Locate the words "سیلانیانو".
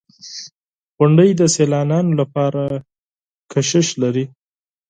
1.55-2.11